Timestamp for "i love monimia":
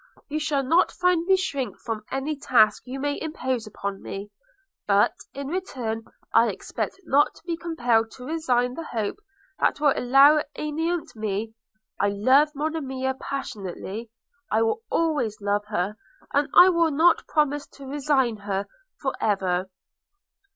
11.99-13.13